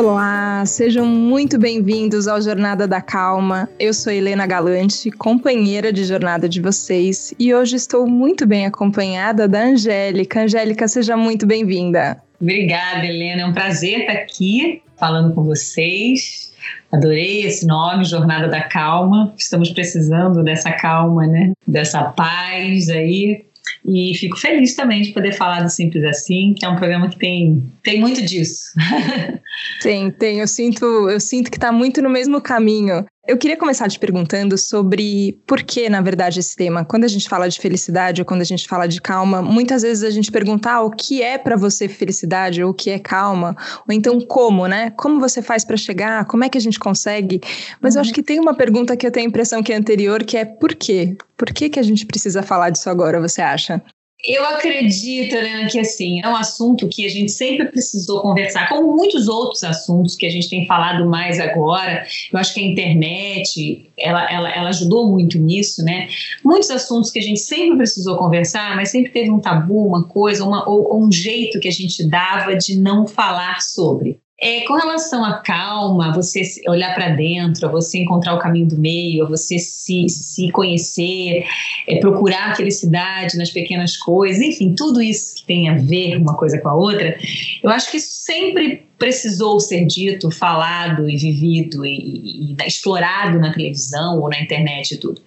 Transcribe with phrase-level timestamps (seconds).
[0.00, 3.68] Olá, sejam muito bem-vindos ao Jornada da Calma.
[3.80, 9.48] Eu sou Helena Galante, companheira de jornada de vocês, e hoje estou muito bem acompanhada
[9.48, 10.42] da Angélica.
[10.42, 12.16] Angélica, seja muito bem-vinda.
[12.40, 13.42] Obrigada, Helena.
[13.42, 16.52] É um prazer estar aqui falando com vocês.
[16.92, 19.34] Adorei esse nome, Jornada da Calma.
[19.36, 21.50] Estamos precisando dessa calma, né?
[21.66, 23.48] Dessa paz aí
[23.84, 27.18] e fico feliz também de poder falar do Simples Assim, que é um programa que
[27.18, 28.64] tem, tem muito disso.
[29.82, 30.40] tem, tem.
[30.40, 33.04] Eu sinto, eu sinto que está muito no mesmo caminho.
[33.26, 36.84] Eu queria começar te perguntando sobre por que, na verdade, esse tema.
[36.84, 40.02] Quando a gente fala de felicidade ou quando a gente fala de calma, muitas vezes
[40.02, 43.54] a gente pergunta ah, o que é para você felicidade ou o que é calma,
[43.86, 44.90] ou então como, né?
[44.96, 46.24] Como você faz para chegar?
[46.24, 47.40] Como é que a gente consegue?
[47.82, 47.98] Mas uhum.
[47.98, 50.36] eu acho que tem uma pergunta que eu tenho a impressão que é anterior, que
[50.36, 51.14] é por quê?
[51.36, 53.82] Por que, que a gente precisa falar disso agora, você acha?
[54.24, 58.96] Eu acredito, Helena, que assim, é um assunto que a gente sempre precisou conversar, como
[58.96, 62.04] muitos outros assuntos que a gente tem falado mais agora.
[62.32, 66.08] Eu acho que a internet, ela, ela, ela ajudou muito nisso, né?
[66.44, 70.44] Muitos assuntos que a gente sempre precisou conversar, mas sempre teve um tabu, uma coisa,
[70.44, 74.18] uma, ou, ou um jeito que a gente dava de não falar sobre.
[74.40, 79.28] É, com relação à calma, você olhar para dentro, você encontrar o caminho do meio,
[79.28, 81.44] você se, se conhecer,
[81.88, 86.60] é, procurar felicidade nas pequenas coisas, enfim, tudo isso que tem a ver uma coisa
[86.60, 87.18] com a outra,
[87.64, 93.52] eu acho que sempre precisou ser dito, falado e vivido e, e, e, explorado na
[93.52, 95.20] televisão ou na internet e tudo.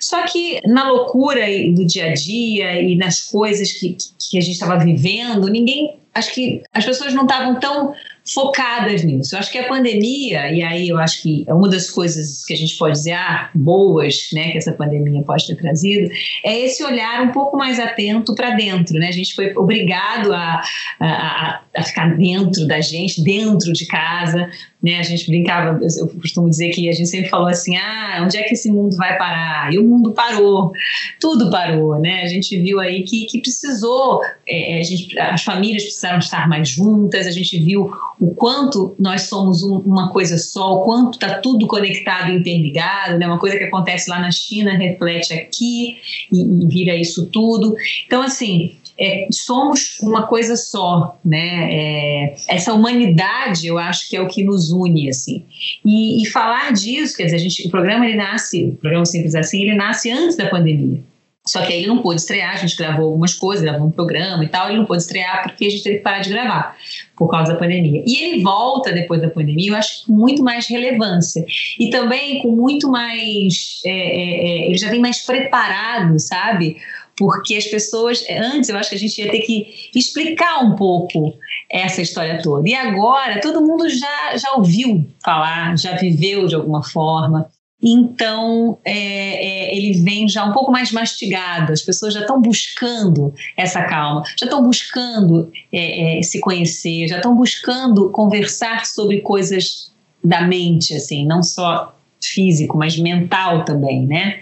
[0.00, 4.54] Só que na loucura do dia a dia e nas coisas que, que a gente
[4.54, 5.98] estava vivendo, ninguém.
[6.12, 7.94] Acho que as pessoas não estavam tão
[8.32, 9.34] focadas nisso.
[9.34, 12.52] Eu acho que a pandemia, e aí eu acho que é uma das coisas que
[12.52, 16.10] a gente pode dizer, ah, boas, né, que essa pandemia pode ter trazido,
[16.44, 19.08] é esse olhar um pouco mais atento para dentro, né?
[19.08, 20.62] A gente foi obrigado a,
[21.00, 24.48] a, a, ficar dentro da gente, dentro de casa,
[24.82, 24.98] né?
[24.98, 28.42] A gente brincava, eu costumo dizer que a gente sempre falou assim, ah, onde é
[28.44, 29.72] que esse mundo vai parar?
[29.72, 30.72] E o mundo parou,
[31.20, 32.22] tudo parou, né?
[32.22, 36.68] A gente viu aí que, que precisou, é, a gente, as famílias precisaram estar mais
[36.68, 41.38] juntas, a gente viu o quanto nós somos um, uma coisa só, o quanto está
[41.38, 43.26] tudo conectado interligado, né?
[43.26, 45.96] Uma coisa que acontece lá na China reflete aqui
[46.30, 47.74] e, e vira isso tudo.
[48.06, 51.68] Então, assim, é, somos uma coisa só, né?
[51.72, 55.46] É, essa humanidade, eu acho que é o que nos une, assim.
[55.82, 59.34] E, e falar disso, quer dizer, a gente, o programa ele nasce, o programa simples
[59.34, 61.02] assim, ele nasce antes da pandemia.
[61.46, 64.44] Só que aí ele não pôde estrear, a gente gravou algumas coisas, gravou um programa
[64.44, 66.76] e tal, ele não pôde estrear porque a gente teve que parar de gravar
[67.16, 68.04] por causa da pandemia.
[68.06, 71.44] E ele volta depois da pandemia, eu acho com muito mais relevância.
[71.78, 73.80] E também com muito mais.
[73.84, 76.76] É, é, é ele já vem mais preparado, sabe?
[77.20, 81.34] porque as pessoas, antes eu acho que a gente ia ter que explicar um pouco
[81.70, 82.66] essa história toda.
[82.66, 87.46] E agora todo mundo já, já ouviu falar, já viveu de alguma forma.
[87.82, 93.32] Então, é, é, ele vem já um pouco mais mastigado, as pessoas já estão buscando
[93.56, 99.90] essa calma, já estão buscando é, é se conhecer, já estão buscando conversar sobre coisas
[100.22, 104.40] da mente, assim, não só físico, mas mental também, né?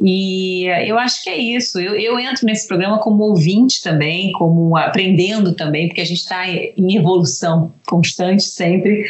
[0.00, 1.80] E eu acho que é isso.
[1.80, 6.48] Eu, eu entro nesse programa como ouvinte também, como aprendendo também, porque a gente está
[6.48, 9.04] em evolução constante sempre,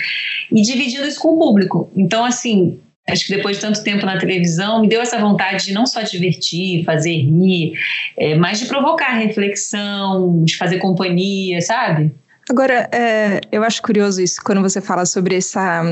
[0.51, 1.91] e dividindo isso com o público.
[1.95, 5.73] Então, assim, acho que depois de tanto tempo na televisão, me deu essa vontade de
[5.73, 7.73] não só divertir, fazer rir,
[8.17, 12.15] é, mas de provocar reflexão, de fazer companhia, sabe?
[12.51, 15.83] Agora, é, eu acho curioso isso quando você fala sobre essa,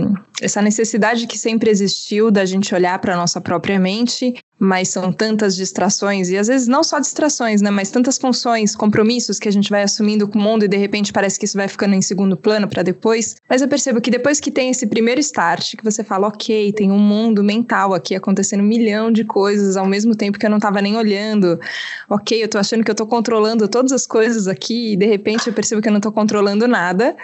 [0.40, 5.12] essa necessidade que sempre existiu da gente olhar para a nossa própria mente mas são
[5.12, 9.52] tantas distrações, e às vezes não só distrações, né, mas tantas funções, compromissos que a
[9.52, 12.02] gente vai assumindo com o mundo e de repente parece que isso vai ficando em
[12.02, 13.36] segundo plano para depois.
[13.48, 16.90] Mas eu percebo que depois que tem esse primeiro start, que você fala, ok, tem
[16.90, 20.58] um mundo mental aqui acontecendo um milhão de coisas ao mesmo tempo que eu não
[20.58, 21.60] estava nem olhando,
[22.08, 25.48] ok, eu tô achando que eu tô controlando todas as coisas aqui e de repente
[25.48, 27.14] eu percebo que eu não tô controlando nada.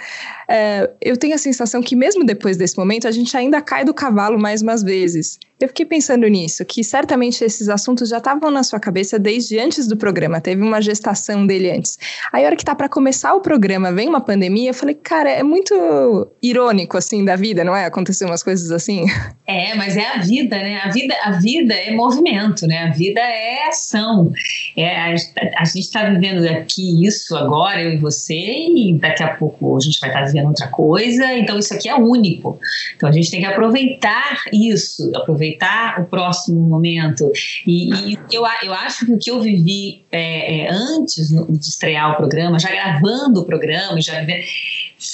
[0.55, 3.95] É, eu tenho a sensação que mesmo depois desse momento a gente ainda cai do
[3.95, 5.39] cavalo mais umas vezes.
[5.59, 9.87] Eu fiquei pensando nisso, que certamente esses assuntos já estavam na sua cabeça desde antes
[9.87, 11.97] do programa, teve uma gestação dele antes.
[12.33, 15.31] Aí, a hora que tá para começar o programa, vem uma pandemia, eu falei, cara,
[15.31, 17.85] é muito irônico, assim, da vida, não é?
[17.85, 19.05] Acontecer umas coisas assim.
[19.47, 20.81] É, mas é a vida, né?
[20.83, 22.85] A vida, a vida é movimento, né?
[22.85, 24.33] A vida é ação.
[24.77, 25.15] É, a,
[25.59, 29.81] a gente está vivendo aqui isso agora, eu e você, e daqui a pouco a
[29.81, 32.59] gente vai estar tá vivendo outra coisa, então isso aqui é único.
[32.97, 37.31] Então a gente tem que aproveitar isso, aproveitar o próximo momento.
[37.67, 42.13] E, e eu, eu acho que o que eu vivi é, é, antes de estrear
[42.13, 44.25] o programa, já gravando o programa, já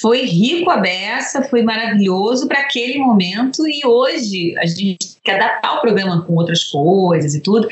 [0.00, 5.30] foi rico a beça, foi maravilhoso para aquele momento e hoje a gente tem que
[5.30, 7.66] adaptar o programa com outras coisas e tudo.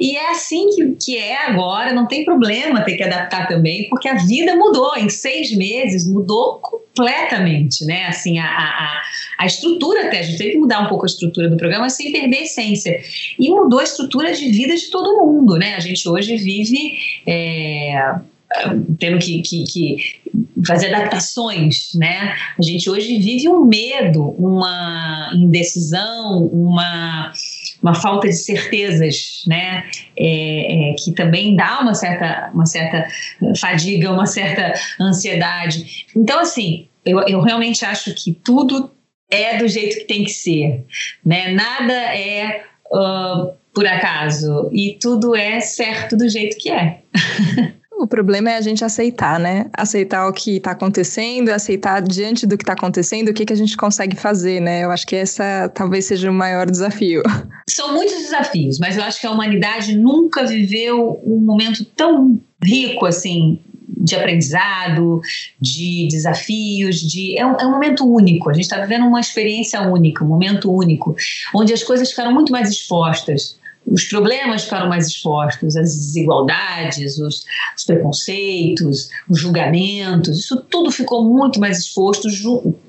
[0.00, 4.08] E é assim que, que é agora, não tem problema ter que adaptar também, porque
[4.08, 4.96] a vida mudou.
[4.96, 8.06] Em seis meses mudou completamente, né?
[8.06, 9.02] Assim, a, a,
[9.38, 12.12] a estrutura até, a gente teve que mudar um pouco a estrutura do programa sem
[12.12, 13.00] perder a essência.
[13.38, 15.74] E mudou a estrutura de vida de todo mundo, né?
[15.74, 16.96] A gente hoje vive.
[17.26, 18.14] É,
[18.98, 19.96] tendo que, que, que,
[20.66, 22.34] fazer adaptações, né?
[22.58, 27.32] A gente hoje vive um medo, uma indecisão, uma,
[27.82, 29.84] uma falta de certezas, né?
[30.16, 33.06] É, é, que também dá uma certa, uma certa
[33.58, 36.06] fadiga, uma certa ansiedade.
[36.14, 38.90] Então, assim, eu, eu realmente acho que tudo
[39.30, 40.84] é do jeito que tem que ser,
[41.24, 41.52] né?
[41.52, 42.62] Nada é
[42.92, 47.02] uh, por acaso e tudo é certo do jeito que é.
[47.98, 49.66] O problema é a gente aceitar, né?
[49.72, 53.56] Aceitar o que está acontecendo, aceitar diante do que está acontecendo o que, que a
[53.56, 54.84] gente consegue fazer, né?
[54.84, 57.22] Eu acho que essa talvez seja o maior desafio.
[57.68, 63.06] São muitos desafios, mas eu acho que a humanidade nunca viveu um momento tão rico
[63.06, 65.20] assim de aprendizado,
[65.60, 68.50] de desafios, de é um, é um momento único.
[68.50, 71.16] A gente está vivendo uma experiência única, um momento único,
[71.54, 77.44] onde as coisas ficaram muito mais expostas os problemas ficaram mais expostos, as desigualdades, os,
[77.76, 82.28] os, preconceitos, os julgamentos, isso tudo ficou muito mais exposto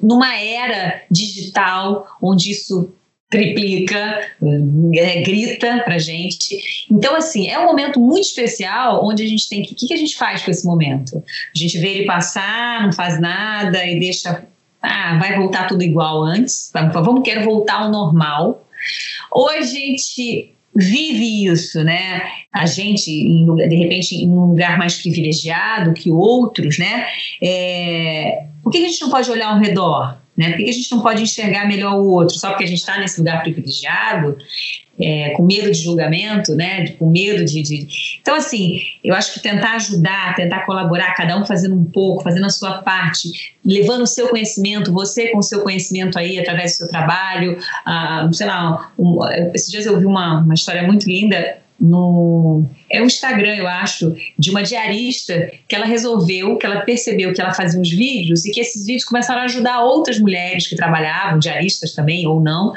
[0.01, 2.91] numa era digital onde isso
[3.29, 4.21] triplica,
[4.95, 6.87] é, grita pra gente.
[6.89, 9.73] Então, assim, é um momento muito especial onde a gente tem que.
[9.73, 11.17] O que, que a gente faz com esse momento?
[11.17, 14.45] A gente vê ele passar, não faz nada e deixa.
[14.81, 16.71] Ah, vai voltar tudo igual antes.
[16.73, 18.65] Vamos, quero voltar ao normal.
[19.31, 22.21] Ou a gente vive isso, né?
[22.53, 27.07] A gente, de repente, em um lugar mais privilegiado que outros, né?
[27.43, 30.17] É, por que a gente não pode olhar ao redor?
[30.37, 30.51] Né?
[30.51, 32.37] Por que a gente não pode enxergar melhor o outro?
[32.37, 34.37] Só porque a gente está nesse lugar privilegiado,
[34.99, 36.89] é, com medo de julgamento, né?
[36.91, 37.87] com medo de, de,
[38.21, 42.45] Então, assim, eu acho que tentar ajudar, tentar colaborar, cada um fazendo um pouco, fazendo
[42.45, 46.77] a sua parte, levando o seu conhecimento, você com o seu conhecimento aí, através do
[46.77, 47.57] seu trabalho.
[47.85, 49.19] Ah, sei lá, um,
[49.53, 54.15] esses dias eu ouvi uma, uma história muito linda no é um Instagram, eu acho,
[54.37, 58.51] de uma diarista que ela resolveu, que ela percebeu que ela fazia uns vídeos e
[58.51, 62.73] que esses vídeos começaram a ajudar outras mulheres que trabalhavam, diaristas também ou não,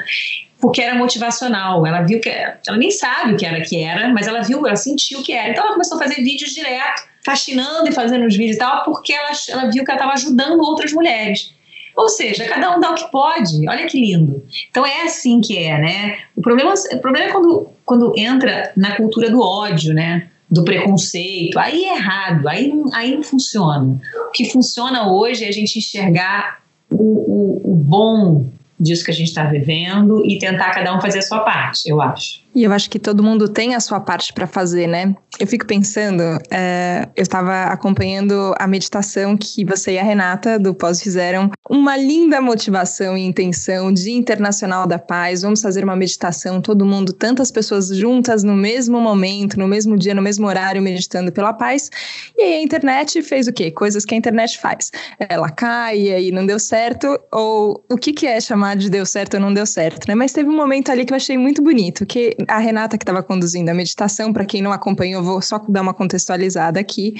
[0.59, 1.85] porque era motivacional.
[1.85, 4.75] Ela viu que ela nem sabe o que era que era, mas ela viu, ela
[4.75, 5.49] sentiu que era.
[5.49, 9.13] Então ela começou a fazer vídeos direto, fascinando e fazendo os vídeos e tal, porque
[9.13, 11.53] ela, ela viu que ela estava ajudando outras mulheres.
[12.01, 13.69] Ou seja, cada um dá o que pode.
[13.69, 14.43] Olha que lindo.
[14.71, 16.17] Então é assim que é, né?
[16.35, 20.27] O problema, o problema é quando, quando entra na cultura do ódio, né?
[20.49, 21.59] Do preconceito.
[21.59, 24.01] Aí é errado, aí não, aí não funciona.
[24.27, 26.59] O que funciona hoje é a gente enxergar
[26.89, 28.49] o, o, o bom
[28.79, 32.01] disso que a gente está vivendo e tentar cada um fazer a sua parte, eu
[32.01, 32.40] acho.
[32.53, 35.15] E eu acho que todo mundo tem a sua parte para fazer, né?
[35.39, 36.21] Eu fico pensando,
[36.51, 41.95] é, eu estava acompanhando a meditação que você e a Renata do Pós fizeram, uma
[41.95, 45.41] linda motivação e intenção de Internacional da Paz.
[45.41, 50.13] Vamos fazer uma meditação, todo mundo, tantas pessoas juntas no mesmo momento, no mesmo dia,
[50.13, 51.89] no mesmo horário, meditando pela paz.
[52.37, 53.71] E aí a internet fez o quê?
[53.71, 54.91] Coisas que a internet faz.
[55.17, 59.35] Ela cai e não deu certo, ou o que, que é chamar de deu certo
[59.35, 60.15] ou não deu certo, né?
[60.15, 63.23] Mas teve um momento ali que eu achei muito bonito, que a Renata que estava
[63.23, 67.15] conduzindo a meditação, para quem não acompanhou, vou só dar uma contextualizada aqui.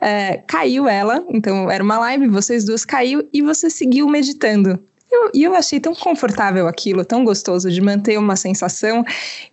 [0.00, 4.78] É, caiu ela, então era uma live, vocês duas caiu e você seguiu meditando.
[5.08, 9.04] E eu, eu, achei tão confortável aquilo, tão gostoso de manter uma sensação.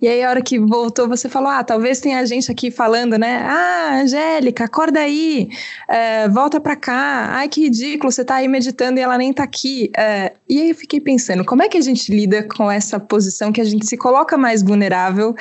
[0.02, 3.44] E aí, a hora que voltou, você falou: Ah, talvez tenha gente aqui falando, né?
[3.46, 5.50] Ah, Angélica, acorda aí,
[5.88, 7.28] é, volta pra cá.
[7.34, 9.92] Ai, que ridículo, você tá aí meditando e ela nem tá aqui.
[9.96, 13.52] É, e aí eu fiquei pensando: como é que a gente lida com essa posição
[13.52, 15.36] que a gente se coloca mais vulnerável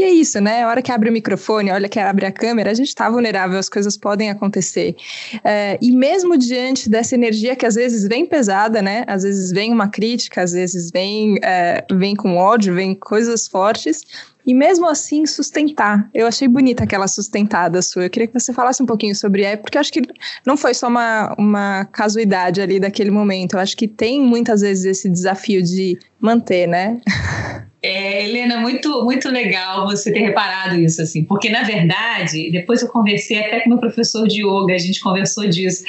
[0.00, 0.62] e é isso, né?
[0.62, 3.58] A hora que abre o microfone, olha que abre a câmera, a gente está vulnerável,
[3.58, 4.96] as coisas podem acontecer.
[5.44, 9.04] É, e mesmo diante dessa energia que às vezes vem pesada, né?
[9.06, 14.00] Às vezes vem uma crítica, às vezes vem, é, vem com ódio, vem coisas fortes.
[14.46, 16.08] E mesmo assim, sustentar.
[16.14, 18.04] Eu achei bonita aquela sustentada sua.
[18.04, 20.00] Eu queria que você falasse um pouquinho sobre ela, porque eu acho que
[20.46, 23.52] não foi só uma, uma casuidade ali daquele momento.
[23.52, 27.02] Eu acho que tem muitas vezes esse desafio de manter, né?
[27.82, 32.88] É, Helena, muito, muito legal você ter reparado isso, assim, porque na verdade, depois eu
[32.88, 35.82] conversei até com meu professor de yoga, a gente conversou disso.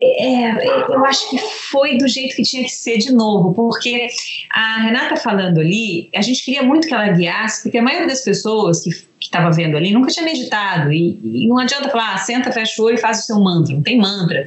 [0.00, 4.06] É, eu acho que foi do jeito que tinha que ser de novo, porque
[4.50, 8.22] a Renata falando ali, a gente queria muito que ela guiasse, porque a maioria das
[8.22, 10.92] pessoas que que estava vendo ali nunca tinha meditado.
[10.92, 13.74] E, e, não adianta falar, ah, senta, fecha o olho e faz o seu mantra.
[13.74, 14.46] Não tem mantra.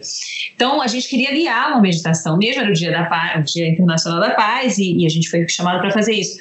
[0.56, 2.38] Então, a gente queria guiar uma meditação.
[2.38, 5.30] Mesmo era o Dia, da paz, o dia Internacional da Paz e, e a gente
[5.30, 6.38] foi chamado para fazer isso.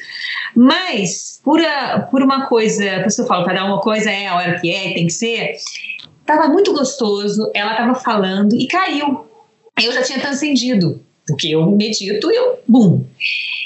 [0.55, 4.37] Mas, por, a, por uma coisa, por isso eu falo, cada uma coisa é a
[4.37, 5.57] hora que é, tem que ser.
[6.27, 9.27] Tava muito gostoso, ela tava falando e caiu.
[9.83, 13.05] Eu já tinha transcendido, porque eu medito e eu, bum.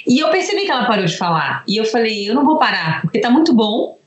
[0.06, 1.64] E eu percebi que ela parou de falar.
[1.66, 3.98] E eu falei, eu não vou parar, porque tá muito bom,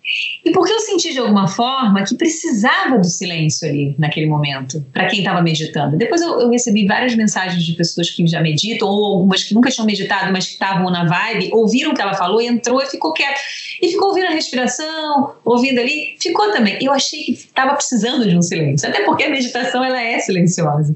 [0.43, 5.07] e porque eu senti de alguma forma que precisava do silêncio ali naquele momento, para
[5.07, 5.97] quem estava meditando.
[5.97, 9.71] Depois eu, eu, recebi várias mensagens de pessoas que já meditam, ou algumas que nunca
[9.71, 13.13] tinham meditado, mas que estavam na vibe, ouviram o que ela falou, entrou e ficou
[13.13, 13.39] quieto.
[13.81, 16.77] E ficou ouvindo a respiração, ouvindo ali, ficou também.
[16.81, 20.95] Eu achei que estava precisando de um silêncio, até porque a meditação ela é silenciosa.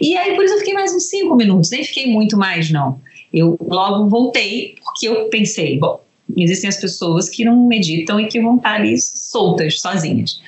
[0.00, 3.00] E aí por isso eu fiquei mais uns cinco minutos, nem fiquei muito mais, não.
[3.32, 6.04] Eu logo voltei, porque eu pensei, bom,
[6.36, 10.40] Existem as pessoas que não meditam e que vão estar ali soltas, sozinhas.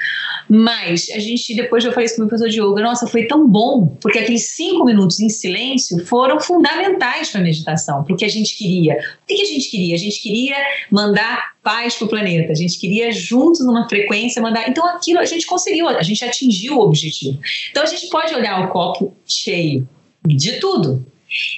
[0.49, 3.49] Mas a gente, depois eu falei isso com o professor de yoga, nossa, foi tão
[3.49, 8.25] bom, porque aqueles cinco minutos em silêncio foram fundamentais para a meditação, para o que
[8.25, 8.95] a gente queria.
[8.95, 9.95] O que a gente queria?
[9.95, 10.57] A gente queria
[10.91, 14.69] mandar paz para o planeta, a gente queria juntos numa frequência mandar.
[14.69, 17.39] Então aquilo a gente conseguiu, a gente atingiu o objetivo.
[17.71, 19.87] Então a gente pode olhar o copo cheio
[20.25, 21.05] de tudo.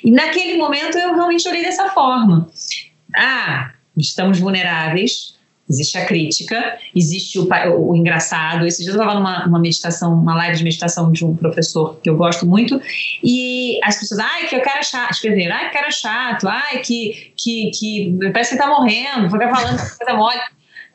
[0.03, 2.51] E naquele momento eu realmente olhei dessa forma.
[3.15, 5.37] Ah, estamos vulneráveis,
[5.69, 8.67] existe a crítica, existe o, o, o engraçado.
[8.67, 12.17] Esse dia eu estava numa, meditação, uma live de meditação de um professor que eu
[12.17, 12.81] gosto muito,
[13.23, 17.33] e as pessoas, ai, que eu quero chato, escreveram, ai, que cara chato, ai, que,
[17.37, 20.41] que, que parece que está morrendo, fica falando coisa mole.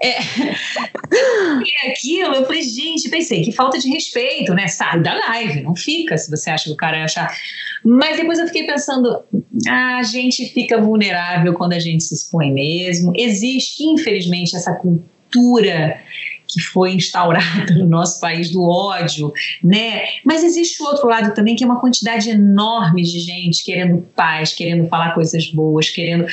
[0.03, 0.17] É,
[1.89, 4.67] aquilo, eu falei, gente, pensei, que falta de respeito, né?
[4.67, 7.33] Sai da live, não fica se você acha que o cara é achar.
[7.85, 9.23] Mas depois eu fiquei pensando,
[9.67, 13.13] a gente fica vulnerável quando a gente se expõe mesmo.
[13.15, 15.97] Existe, infelizmente, essa cultura
[16.53, 19.33] que foi instaurada no nosso país do ódio,
[19.63, 20.03] né?
[20.23, 24.53] Mas existe o outro lado também, que é uma quantidade enorme de gente querendo paz,
[24.53, 26.25] querendo falar coisas boas, querendo.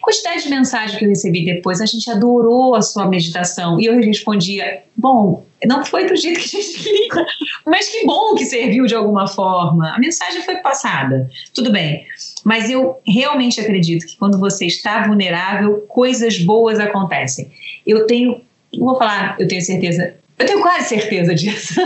[0.00, 3.80] Quantidade de mensagem que eu recebi depois, a gente adorou a sua meditação.
[3.80, 7.26] E eu respondia: bom, não foi do jeito que a gente queria,
[7.66, 9.94] mas que bom que serviu de alguma forma.
[9.94, 12.06] A mensagem foi passada, tudo bem.
[12.44, 17.50] Mas eu realmente acredito que quando você está vulnerável, coisas boas acontecem.
[17.86, 18.42] Eu tenho
[18.78, 20.14] não vou falar, eu tenho certeza.
[20.38, 21.80] Eu tenho quase certeza disso.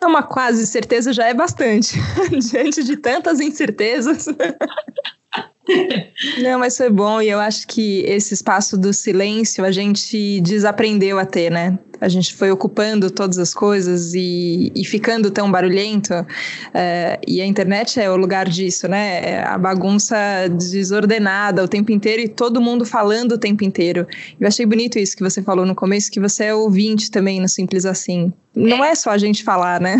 [0.00, 1.98] É uma quase certeza já é bastante.
[2.50, 4.26] Diante de tantas incertezas.
[6.42, 11.18] Não, mas foi bom e eu acho que esse espaço do silêncio a gente desaprendeu
[11.18, 11.78] a ter, né?
[12.00, 16.14] A gente foi ocupando todas as coisas e, e ficando tão barulhento.
[16.72, 19.20] É, e a internet é o lugar disso, né?
[19.22, 20.16] É a bagunça
[20.48, 24.06] desordenada o tempo inteiro e todo mundo falando o tempo inteiro.
[24.40, 27.48] Eu achei bonito isso que você falou no começo, que você é ouvinte também no
[27.48, 28.32] Simples Assim.
[28.54, 29.96] Não é, é só a gente falar, né?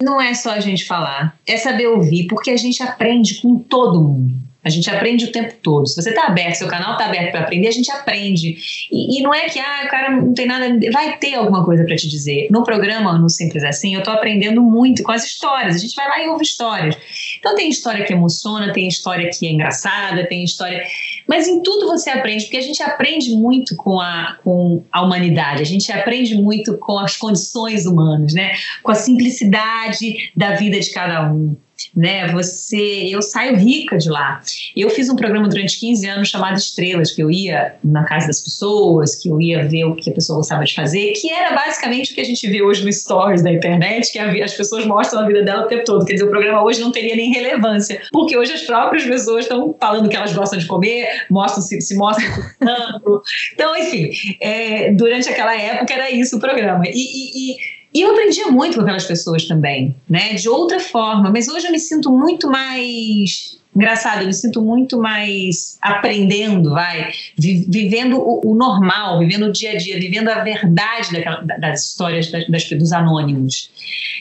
[0.00, 1.38] Não é só a gente falar.
[1.46, 4.47] É saber ouvir, porque a gente aprende com todo mundo.
[4.64, 5.86] A gente aprende o tempo todo.
[5.86, 8.56] Se você está aberto, seu canal está aberto para aprender, a gente aprende.
[8.90, 10.66] E, e, não é que ah, o cara não tem nada.
[10.92, 12.48] Vai ter alguma coisa para te dizer.
[12.50, 15.76] No programa, no Simples Assim, eu estou aprendendo muito com as histórias.
[15.76, 16.96] A gente vai lá e ouve histórias.
[17.38, 20.82] Então tem história que emociona, tem história que é engraçada, tem história.
[21.26, 25.62] Mas em tudo você aprende, porque a gente aprende muito com a, com a humanidade,
[25.62, 28.52] a gente aprende muito com as condições humanas, né?
[28.82, 31.56] Com a simplicidade da vida de cada um
[31.94, 32.28] né?
[32.28, 34.40] Você, eu saio rica de lá.
[34.76, 38.40] Eu fiz um programa durante 15 anos chamado Estrelas, que eu ia na casa das
[38.40, 42.12] pessoas, que eu ia ver o que a pessoa gostava de fazer, que era basicamente
[42.12, 45.26] o que a gente vê hoje no stories da internet, que as pessoas mostram a
[45.26, 46.04] vida dela o tempo todo.
[46.04, 49.74] Quer dizer, o programa hoje não teria nem relevância, porque hoje as próprias pessoas estão
[49.78, 52.28] falando que elas gostam de comer, mostram se, se mostram
[53.54, 56.84] Então, enfim, é, durante aquela época era isso o programa.
[56.86, 60.34] e, e, e e eu aprendia muito com aquelas pessoas também, né?
[60.34, 65.00] De outra forma, mas hoje eu me sinto muito mais engraçado, eu me sinto muito
[65.00, 71.12] mais aprendendo, vai, vivendo o, o, normal, vivendo o dia a dia, vivendo a verdade
[71.12, 73.68] daquela, das histórias das, das, dos anônimos.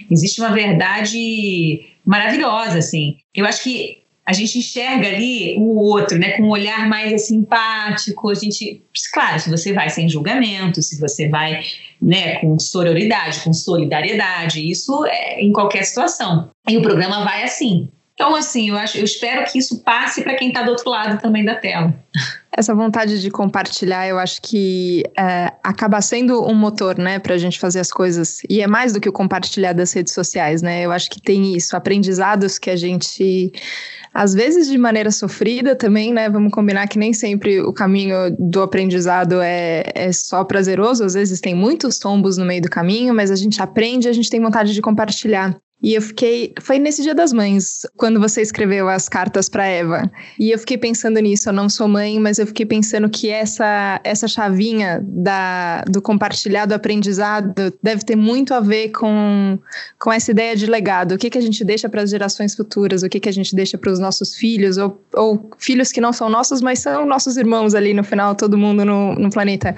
[0.09, 3.17] Existe uma verdade maravilhosa, assim.
[3.33, 8.29] Eu acho que a gente enxerga ali o outro, né, com um olhar mais simpático.
[8.29, 11.61] A gente, claro, se você vai sem julgamento, se você vai,
[12.01, 16.49] né, com sororidade, com solidariedade, isso é em qualquer situação.
[16.67, 17.89] E o programa vai assim.
[18.17, 21.21] Então, assim, eu, acho, eu espero que isso passe para quem está do outro lado
[21.21, 21.93] também da tela.
[22.51, 27.37] Essa vontade de compartilhar, eu acho que é, acaba sendo um motor, né, para a
[27.37, 28.41] gente fazer as coisas.
[28.49, 30.83] E é mais do que o compartilhar das redes sociais, né?
[30.83, 33.51] Eu acho que tem isso, aprendizados que a gente,
[34.11, 36.27] às vezes de maneira sofrida também, né?
[36.27, 41.39] Vamos combinar que nem sempre o caminho do aprendizado é, é só prazeroso, às vezes
[41.39, 44.41] tem muitos tombos no meio do caminho, mas a gente aprende e a gente tem
[44.41, 45.55] vontade de compartilhar.
[45.81, 46.53] E eu fiquei.
[46.59, 50.09] Foi nesse Dia das Mães, quando você escreveu as cartas para Eva.
[50.39, 51.49] E eu fiquei pensando nisso.
[51.49, 56.73] Eu não sou mãe, mas eu fiquei pensando que essa, essa chavinha da, do compartilhado
[56.73, 59.59] aprendizado deve ter muito a ver com,
[59.99, 61.11] com essa ideia de legado.
[61.13, 63.55] O que, que a gente deixa para as gerações futuras, o que, que a gente
[63.55, 67.37] deixa para os nossos filhos, ou, ou filhos que não são nossos, mas são nossos
[67.37, 69.75] irmãos ali no final, todo mundo no, no planeta.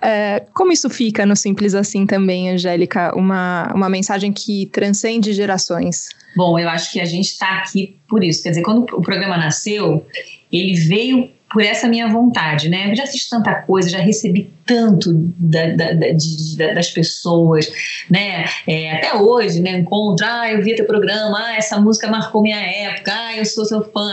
[0.00, 3.14] É, como isso fica no Simples Assim também, Angélica?
[3.14, 6.08] Uma, uma mensagem que transcende gerações?
[6.36, 8.42] Bom, eu acho que a gente está aqui por isso.
[8.42, 10.06] Quer dizer, quando o programa nasceu,
[10.50, 12.90] ele veio por essa minha vontade, né?
[12.90, 17.70] Eu já fiz tanta coisa, já recebi tanto da, da, da, de, das pessoas,
[18.10, 18.46] né?
[18.66, 19.78] É, até hoje, né?
[19.78, 23.66] Encontro, ah, eu vi teu programa, ah, essa música marcou minha época, ah, eu sou
[23.66, 24.12] seu fã.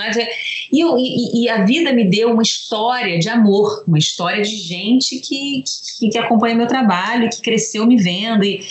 [0.71, 4.55] E, eu, e, e, a vida me deu uma história de amor, uma história de
[4.55, 5.63] gente que,
[5.99, 8.43] que, que acompanha meu trabalho, que cresceu me vendo.
[8.43, 8.61] E,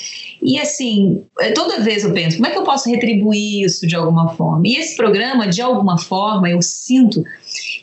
[0.42, 4.30] e assim, toda vez eu penso, como é que eu posso retribuir isso de alguma
[4.30, 4.62] forma?
[4.66, 7.25] E esse programa, de alguma forma, eu sinto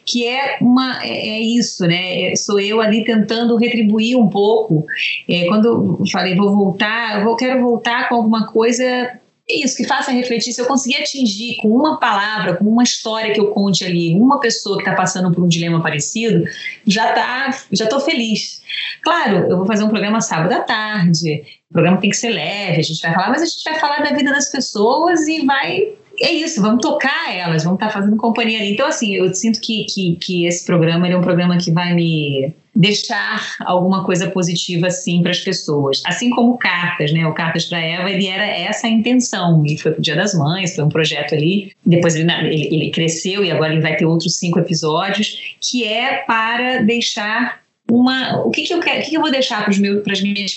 [0.06, 2.32] que é uma é, é isso, né?
[2.32, 4.86] É, sou eu ali tentando retribuir um pouco.
[5.28, 10.12] É, quando falei vou voltar, eu vou, quero voltar com alguma coisa isso, que faça
[10.12, 10.54] refletir.
[10.54, 14.40] Se eu conseguir atingir com uma palavra, com uma história que eu conte ali, uma
[14.40, 16.44] pessoa que está passando por um dilema parecido,
[16.86, 18.62] já tá, já estou feliz.
[19.04, 22.80] Claro, eu vou fazer um programa sábado à tarde, o programa tem que ser leve,
[22.80, 25.94] a gente vai falar, mas a gente vai falar da vida das pessoas e vai
[26.22, 28.72] é isso, vamos tocar elas, vamos estar tá fazendo companhia ali.
[28.72, 32.56] Então, assim, eu sinto que, que, que esse programa é um programa que vai me
[32.75, 36.01] deixar alguma coisa positiva, assim, para as pessoas.
[36.05, 37.25] Assim como Cartas, né?
[37.25, 39.63] O Cartas para Eva, ele era essa a intenção.
[39.65, 41.72] E foi pro Dia das Mães, foi um projeto ali.
[41.86, 46.17] Depois ele, ele, ele cresceu e agora ele vai ter outros cinco episódios, que é
[46.27, 48.41] para deixar uma.
[48.44, 49.74] O que, que eu quero, o que, que eu vou deixar para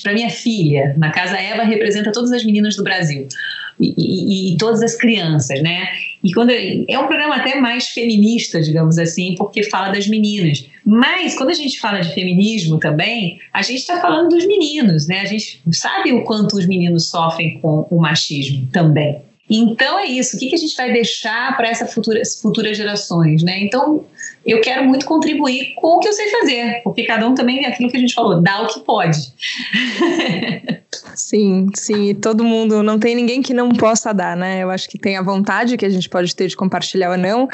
[0.02, 0.94] para minha filha?
[0.96, 3.28] Na casa Eva representa todas as meninas do Brasil
[3.80, 5.88] e, e, e, todas as crianças, né?
[6.28, 10.68] E quando é um programa até mais feminista, digamos assim, porque fala das meninas.
[10.84, 15.20] Mas quando a gente fala de feminismo também, a gente está falando dos meninos, né?
[15.20, 19.22] A gente sabe o quanto os meninos sofrem com o machismo também.
[19.48, 20.36] Então é isso.
[20.36, 23.58] O que, que a gente vai deixar para essas futuras, futuras gerações, né?
[23.60, 24.04] Então
[24.44, 27.68] eu quero muito contribuir com o que eu sei fazer, porque cada um também é
[27.68, 29.18] aquilo que a gente falou, dá o que pode.
[31.14, 34.62] Sim, sim, todo mundo, não tem ninguém que não possa dar, né?
[34.62, 37.48] Eu acho que tem a vontade que a gente pode ter de compartilhar ou não.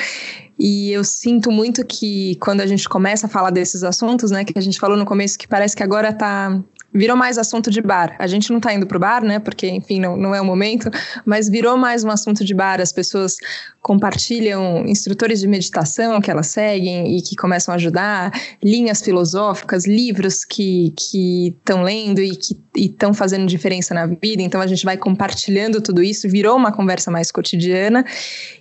[0.59, 4.57] E eu sinto muito que quando a gente começa a falar desses assuntos, né, que
[4.57, 6.61] a gente falou no começo, que parece que agora tá
[6.95, 8.15] virou mais assunto de bar.
[8.19, 9.41] A gente não está indo para o bar, né?
[9.41, 10.89] Porque, enfim, não, não é o momento,
[11.27, 12.81] mas virou mais um assunto de bar.
[12.81, 13.37] As pessoas
[13.83, 20.45] compartilham instrutores de meditação que elas seguem e que começam a ajudar, linhas filosóficas, livros
[20.45, 20.95] que
[21.49, 24.43] estão lendo e que estão fazendo diferença na vida.
[24.43, 28.05] Então a gente vai compartilhando tudo isso, virou uma conversa mais cotidiana.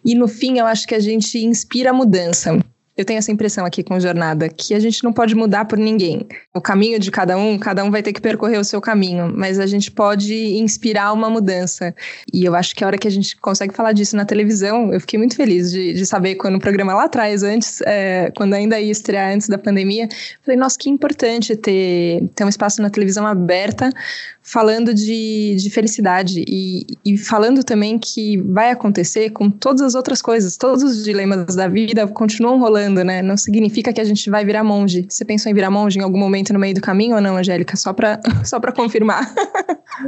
[0.04, 2.60] E no fim, eu acho que a gente inspira a mudança
[2.96, 6.28] eu tenho essa impressão aqui com jornada, que a gente não pode mudar por ninguém.
[6.54, 9.60] O caminho de cada um, cada um vai ter que percorrer o seu caminho, mas
[9.60, 11.96] a gente pode inspirar uma mudança.
[12.32, 15.00] E eu acho que a hora que a gente consegue falar disso na televisão, eu
[15.00, 18.80] fiquei muito feliz de, de saber quando o programa lá atrás, antes, é, quando ainda
[18.80, 20.08] ia estrear antes da pandemia,
[20.44, 23.90] falei, nossa, que importante ter, ter um espaço na televisão aberta
[24.44, 30.22] falando de, de felicidade e, e falando também que vai acontecer com todas as outras
[30.22, 33.22] coisas, todos os dilemas da vida continuam rolando, né?
[33.22, 35.06] Não significa que a gente vai virar monge.
[35.10, 37.76] Você pensou em virar monge em algum momento no meio do caminho ou não, Angélica?
[37.78, 39.34] Só para só para confirmar.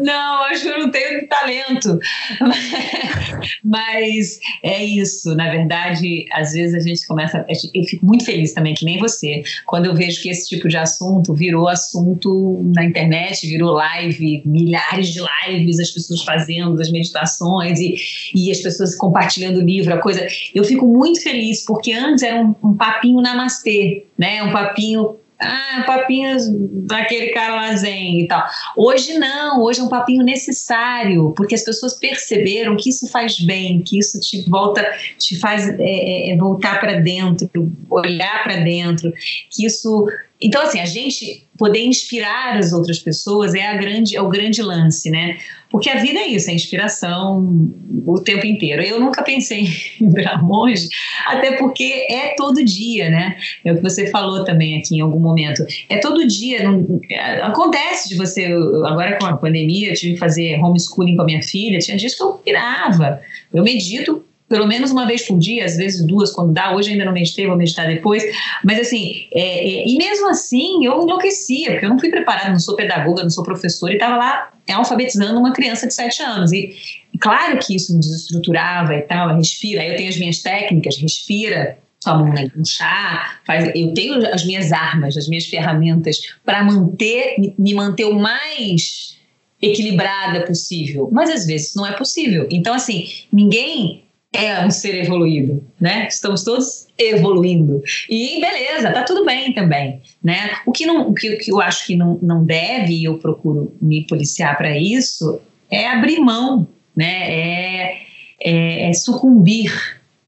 [0.01, 1.99] Não, acho que eu não tenho talento.
[3.63, 5.35] Mas é isso.
[5.35, 7.45] Na verdade, às vezes a gente começa.
[7.73, 10.77] Eu fico muito feliz também, que nem você, quando eu vejo que esse tipo de
[10.77, 17.79] assunto virou assunto na internet, virou live, milhares de lives, as pessoas fazendo as meditações
[17.79, 17.95] e,
[18.35, 20.25] e as pessoas compartilhando o livro, a coisa.
[20.53, 24.43] Eu fico muito feliz, porque antes era um, um papinho namastê, né?
[24.43, 28.43] Um papinho ah, papinhos daquele cara lá zen e tal.
[28.77, 33.81] Hoje não, hoje é um papinho necessário, porque as pessoas perceberam que isso faz bem,
[33.81, 34.81] que isso te volta,
[35.17, 37.49] te faz é, é, é voltar para dentro,
[37.89, 39.13] olhar para dentro,
[39.49, 40.07] que isso
[40.41, 44.61] Então, assim, a gente poder inspirar as outras pessoas é, a grande, é o grande
[44.61, 45.37] lance, né?
[45.69, 47.71] Porque a vida é isso, é inspiração
[48.05, 48.81] o tempo inteiro.
[48.81, 49.67] Eu nunca pensei
[49.99, 50.87] em virar monge,
[51.27, 53.35] até porque é todo dia, né?
[53.63, 55.65] É o que você falou também aqui em algum momento.
[55.89, 56.63] É todo dia.
[56.63, 58.45] Não, é, acontece de você.
[58.85, 61.79] Agora com a pandemia, eu tive que fazer homeschooling com a minha filha.
[61.79, 63.21] Tinha dias que eu pirava.
[63.53, 66.75] Eu medito pelo menos uma vez por dia, às vezes duas quando dá.
[66.75, 68.23] Hoje ainda não meditei, vou meditar depois.
[68.63, 72.59] Mas assim, é, é, e mesmo assim eu enlouquecia, porque eu não fui preparada, não
[72.59, 76.51] sou pedagoga, não sou professora e estava lá alfabetizando uma criança de sete anos.
[76.51, 76.75] E
[77.19, 79.81] claro que isso me desestruturava e tal, respira.
[79.81, 84.71] Aí eu tenho as minhas técnicas, respira, toma um chá, faz, eu tenho as minhas
[84.71, 89.15] armas, as minhas ferramentas para manter, me manter o mais
[89.59, 92.47] equilibrada possível, mas às vezes não é possível.
[92.51, 94.04] Então assim, ninguém
[94.35, 96.07] é um ser evoluído, né?
[96.07, 97.81] Estamos todos evoluindo.
[98.09, 100.51] E beleza, tá tudo bem também, né?
[100.65, 103.17] O que, não, o que, o que eu acho que não, não deve, e eu
[103.17, 107.31] procuro me policiar para isso, é abrir mão, né?
[107.31, 107.97] É,
[108.41, 109.71] é, é sucumbir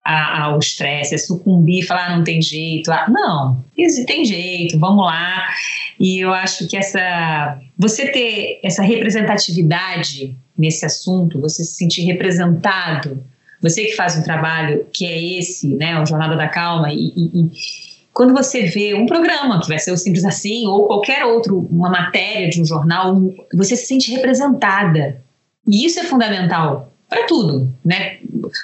[0.04, 3.66] ao estresse, é sucumbir, falar ah, não tem jeito, ah, não,
[4.06, 5.46] tem jeito, vamos lá.
[6.00, 13.22] E eu acho que essa você ter essa representatividade nesse assunto, você se sentir representado
[13.62, 17.42] você que faz um trabalho que é esse, né, o Jornada da Calma, e, e,
[17.42, 17.52] e
[18.14, 21.90] quando você vê um programa, que vai ser o Simples Assim, ou qualquer outro, uma
[21.90, 23.16] matéria de um jornal,
[23.54, 25.22] você se sente representada.
[25.68, 28.18] E isso é fundamental para tudo, né?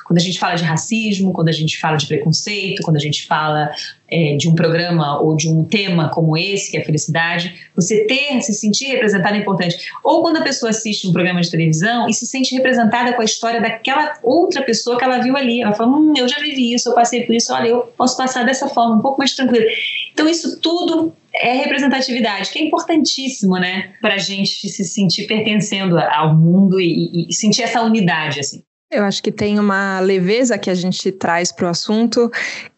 [0.06, 3.26] Quando a gente fala de racismo, quando a gente fala de preconceito, quando a gente
[3.26, 3.72] fala
[4.10, 8.06] é, de um programa ou de um tema como esse, que é a felicidade, você
[8.06, 9.78] ter, se sentir representada é importante.
[10.04, 13.26] Ou quando a pessoa assiste um programa de televisão e se sente representada com a
[13.26, 15.62] história daquela outra pessoa que ela viu ali.
[15.62, 18.44] Ela fala, hum, eu já vivi isso, eu passei por isso, olha, eu posso passar
[18.46, 19.66] dessa forma, um pouco mais tranquilo.
[20.12, 25.98] Então, isso tudo é representatividade, que é importantíssimo, né, para a gente se sentir pertencendo
[25.98, 28.64] ao mundo e, e, sentir essa unidade, assim.
[28.92, 32.32] Eu acho que tem uma leveza que a gente traz para o assunto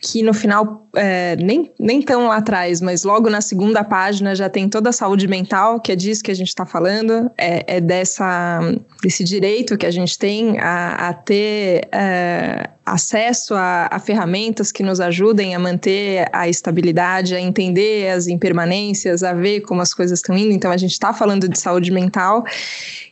[0.06, 4.48] que no final, é, nem, nem tão lá atrás, mas logo na segunda página já
[4.48, 7.82] tem toda a saúde mental, que é disso que a gente está falando, é, é,
[7.82, 8.60] dessa,
[9.02, 14.84] desse direito que a gente tem a, a ter é, acesso a, a, ferramentas que
[14.84, 20.20] nos ajudem a manter a estabilidade, a entender as impermanências, a ver como as coisas
[20.20, 20.52] estão indo.
[20.52, 22.46] Então, a gente está falando de saúde mental.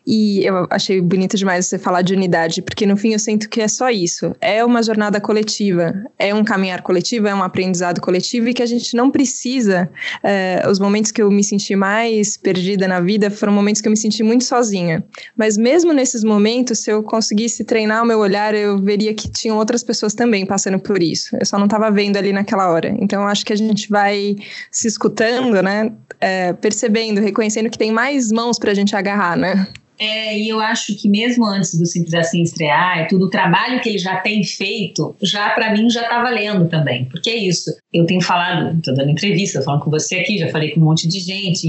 [0.05, 3.61] E eu achei bonito demais você falar de unidade, porque no fim eu sinto que
[3.61, 4.35] é só isso.
[4.41, 8.65] É uma jornada coletiva, é um caminhar coletivo, é um aprendizado coletivo e que a
[8.65, 9.89] gente não precisa.
[10.21, 13.91] É, os momentos que eu me senti mais perdida na vida foram momentos que eu
[13.91, 15.03] me senti muito sozinha.
[15.35, 19.57] Mas mesmo nesses momentos, se eu conseguisse treinar o meu olhar, eu veria que tinham
[19.57, 21.35] outras pessoas também passando por isso.
[21.39, 22.95] Eu só não estava vendo ali naquela hora.
[22.99, 24.35] Então acho que a gente vai
[24.71, 25.91] se escutando, né?
[26.19, 29.67] É, percebendo, reconhecendo que tem mais mãos para a gente agarrar, né?
[30.03, 33.87] É, e eu acho que mesmo antes do Simples Assim estrear tudo, o trabalho que
[33.87, 37.05] ele já tem feito, já para mim já está valendo também.
[37.05, 37.73] Porque é isso.
[37.93, 41.07] Eu tenho falado, estou dando entrevista, falando com você aqui, já falei com um monte
[41.07, 41.65] de gente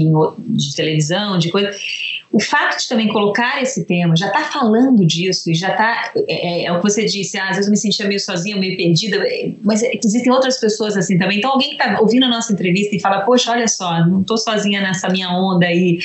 [0.49, 1.71] de televisão, de coisa
[2.31, 6.11] o fato de também colocar esse tema, já está falando disso e já está.
[6.27, 8.57] É, é, é, o que você disse, ah, às vezes eu me sentia meio sozinha,
[8.57, 9.23] meio perdida,
[9.63, 11.37] mas existem outras pessoas assim também.
[11.37, 14.37] Então, alguém que está ouvindo a nossa entrevista e fala, poxa, olha só, não estou
[14.37, 15.99] sozinha nessa minha onda aí,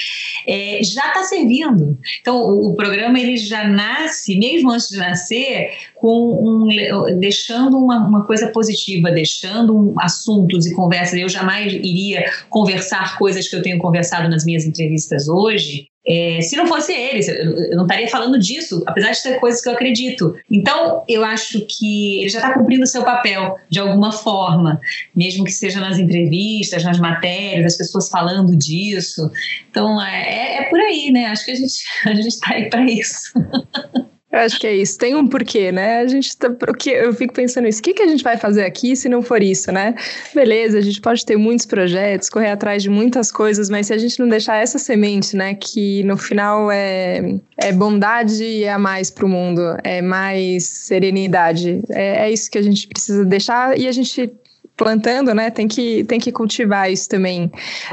[0.46, 1.98] é, já está servindo.
[2.20, 8.06] Então, o, o, programa ele já nasce, mesmo antes de nascer, com um, deixando uma,
[8.06, 11.18] uma coisa positiva, deixando um, assuntos e conversas.
[11.18, 16.56] Eu jamais iria conversar coisas que eu tenho conversado nas minhas entrevistas hoje, é, se
[16.56, 20.34] não fosse eles, eu não estaria falando disso, apesar de ser coisas que eu acredito.
[20.50, 24.80] Então, eu acho que ele já está cumprindo seu papel de alguma forma,
[25.14, 29.30] mesmo que seja nas entrevistas, nas matérias, as pessoas falando disso.
[29.70, 31.26] Então, é, é por aí, né?
[31.26, 33.32] Acho que a gente a está aí para isso.
[34.32, 34.96] Eu acho que é isso.
[34.96, 35.98] Tem um porquê, né?
[35.98, 36.48] A gente tá.
[36.50, 37.80] Porque eu fico pensando isso.
[37.80, 39.94] O que, que a gente vai fazer aqui se não for isso, né?
[40.32, 43.98] Beleza, a gente pode ter muitos projetos, correr atrás de muitas coisas, mas se a
[43.98, 45.54] gente não deixar essa semente, né?
[45.54, 50.64] Que no final é, é bondade e é a mais para o mundo, é mais
[50.64, 51.82] serenidade.
[51.90, 54.32] É, é isso que a gente precisa deixar e a gente
[54.76, 55.50] plantando, né?
[55.50, 57.50] Tem que, tem que cultivar isso também.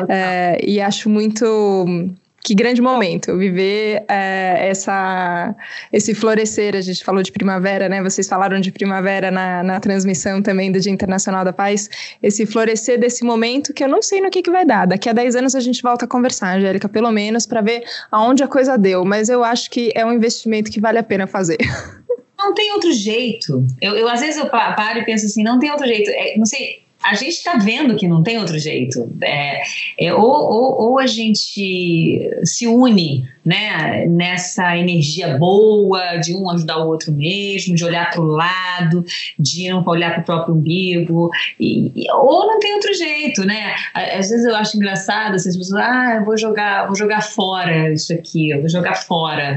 [0.08, 5.56] É, e acho muito que grande momento viver é, essa,
[5.91, 6.76] esse florescer.
[6.76, 8.02] A gente falou de primavera, né?
[8.02, 11.89] Vocês falaram de primavera na, na transmissão também do Dia Internacional da Paz.
[12.21, 14.86] Esse florescer desse momento que eu não sei no que, que vai dar.
[14.86, 18.43] Daqui a 10 anos a gente volta a conversar, Angélica, pelo menos, para ver aonde
[18.43, 19.04] a coisa deu.
[19.04, 21.58] Mas eu acho que é um investimento que vale a pena fazer.
[22.38, 23.65] Não tem outro jeito.
[23.82, 26.12] Eu, eu às vezes eu paro e penso assim, não tem outro jeito.
[26.12, 29.10] É, não sei, a gente está vendo que não tem outro jeito.
[29.24, 29.62] É,
[29.98, 36.80] é, ou, ou, ou, a gente se une né, nessa energia boa de um ajudar
[36.80, 39.06] o outro mesmo, de olhar para o lado,
[39.39, 43.74] de não olhar para o próprio umbigo, e, e, ou não tem outro jeito, né?
[43.93, 48.12] Às vezes eu acho engraçado essas pessoas, ah, eu vou jogar, vou jogar fora isso
[48.12, 49.56] aqui, eu vou jogar fora.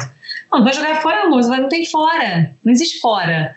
[0.53, 3.57] Não, vai jogar fora, amor, não tem fora, não existe fora.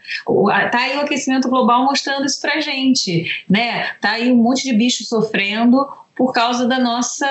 [0.72, 3.88] Tá aí o aquecimento global mostrando isso pra gente, né?
[4.00, 7.28] Tá aí um monte de bicho sofrendo por causa da nossa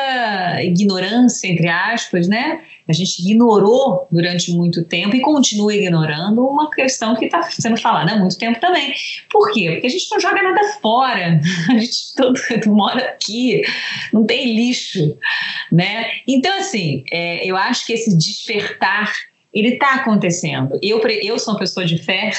[0.63, 2.63] ignorância, entre aspas, né?
[2.89, 8.13] A gente ignorou durante muito tempo e continua ignorando uma questão que está sendo falada
[8.13, 8.93] há muito tempo também.
[9.31, 9.71] Por quê?
[9.73, 13.63] Porque a gente não joga nada fora, a gente todo, mora aqui,
[14.13, 15.17] não tem lixo,
[15.71, 16.07] né?
[16.27, 19.13] Então, assim, é, eu acho que esse despertar
[19.53, 20.79] ele está acontecendo.
[20.83, 22.31] Eu, eu sou uma pessoa de fé,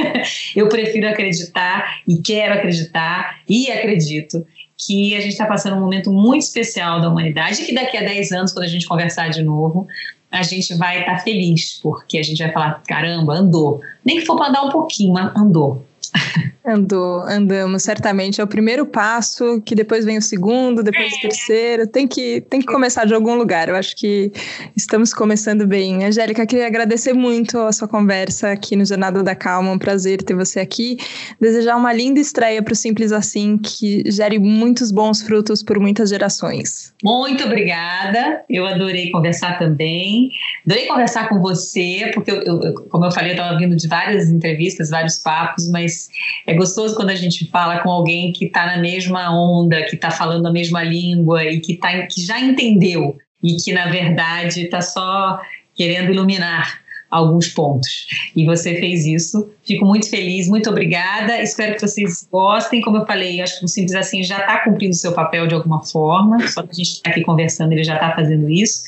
[0.56, 4.44] eu prefiro acreditar e quero acreditar e acredito
[4.78, 8.02] que a gente está passando um momento muito especial da humanidade e que daqui a
[8.02, 9.86] 10 anos, quando a gente conversar de novo,
[10.30, 13.80] a gente vai estar tá feliz, porque a gente vai falar: caramba, andou.
[14.04, 15.86] Nem que for para andar um pouquinho, mas andou.
[16.64, 18.40] Andou, andamos, certamente.
[18.40, 21.88] É o primeiro passo, que depois vem o segundo, depois o terceiro.
[21.88, 23.68] Tem que, tem que começar de algum lugar.
[23.68, 24.30] Eu acho que
[24.76, 26.04] estamos começando bem.
[26.04, 29.72] Angélica, queria agradecer muito a sua conversa aqui no Jornada da Calma.
[29.72, 30.98] Um prazer ter você aqui.
[31.40, 36.10] Desejar uma linda estreia para o Simples Assim, que gere muitos bons frutos por muitas
[36.10, 36.94] gerações.
[37.02, 38.44] Muito obrigada.
[38.48, 40.30] Eu adorei conversar também.
[40.64, 44.30] Adorei conversar com você, porque, eu, eu, como eu falei, eu estava vindo de várias
[44.30, 46.08] entrevistas, vários papos, mas
[46.46, 50.10] é gostoso quando a gente fala com alguém que está na mesma onda, que está
[50.10, 54.80] falando a mesma língua e que, tá, que já entendeu e que, na verdade, está
[54.80, 55.40] só
[55.74, 58.06] querendo iluminar alguns pontos.
[58.34, 59.50] E você fez isso.
[59.62, 61.42] Fico muito feliz, muito obrigada.
[61.42, 62.80] Espero que vocês gostem.
[62.80, 65.84] Como eu falei, acho que o Simples Assim já está cumprindo seu papel de alguma
[65.84, 66.48] forma.
[66.48, 68.84] Só que a gente está aqui conversando, ele já está fazendo isso.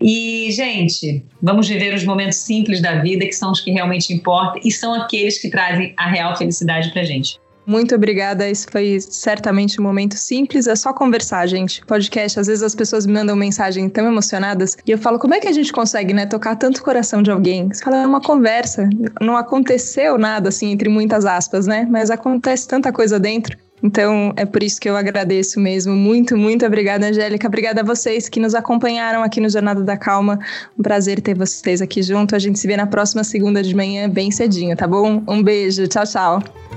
[0.00, 4.60] E, gente, vamos viver os momentos simples da vida, que são os que realmente importam
[4.64, 7.38] e são aqueles que trazem a real felicidade para gente.
[7.66, 8.48] Muito obrigada.
[8.48, 10.68] Isso foi certamente um momento simples.
[10.68, 11.84] É só conversar, gente.
[11.84, 15.40] Podcast, às vezes as pessoas me mandam mensagem tão emocionadas e eu falo, como é
[15.40, 17.66] que a gente consegue, né, tocar tanto o coração de alguém?
[17.68, 18.88] Você fala, é uma conversa.
[19.20, 21.88] Não aconteceu nada, assim, entre muitas aspas, né?
[21.90, 23.58] Mas acontece tanta coisa dentro.
[23.82, 25.94] Então, é por isso que eu agradeço mesmo.
[25.94, 27.46] Muito, muito obrigada, Angélica.
[27.46, 30.38] Obrigada a vocês que nos acompanharam aqui no Jornada da Calma.
[30.78, 32.34] Um prazer ter vocês aqui junto.
[32.34, 35.22] A gente se vê na próxima segunda de manhã, bem cedinho, tá bom?
[35.28, 35.86] Um beijo.
[35.86, 36.75] Tchau, tchau.